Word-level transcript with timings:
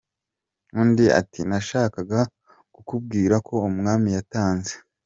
Undi 0.81 1.05
ati 1.19 1.41
:”Nashakaga 1.49 2.19
kukubwira 2.73 3.35
ko 3.47 3.53
umwami 3.69 4.09
yatanze”. 4.17 4.73